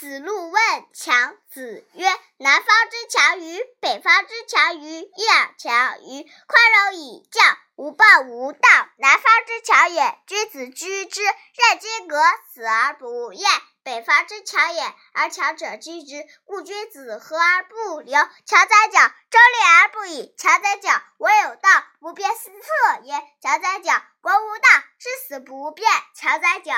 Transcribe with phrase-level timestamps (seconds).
[0.00, 2.08] 子路问强子曰
[2.40, 5.26] ：“南方之强于北方之强于一
[5.58, 7.42] 强于宽容以教，
[7.76, 8.60] 无暴无道，
[8.96, 10.18] 南方之强也。
[10.26, 12.18] 君子居之，任君革，
[12.50, 13.46] 死而不厌；
[13.82, 14.82] 北方之强也，
[15.12, 18.18] 而强者居之，故君子和而不流。
[18.46, 21.68] 强哉矫，忠立而不已；强哉矫，我有道，
[22.00, 22.50] 不变色
[23.02, 26.72] 也；强哉矫，国无道，至死不变；强哉矫。”